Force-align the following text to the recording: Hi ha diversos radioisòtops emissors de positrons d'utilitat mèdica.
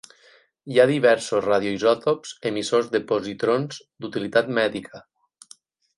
Hi 0.75 0.79
ha 0.79 0.85
diversos 0.91 1.43
radioisòtops 1.49 2.33
emissors 2.53 2.91
de 2.97 3.03
positrons 3.13 3.81
d'utilitat 4.03 4.51
mèdica. 4.61 5.03